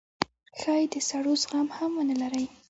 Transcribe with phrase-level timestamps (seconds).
[0.59, 2.45] ښايي د سړو زغم هم ونه لرئ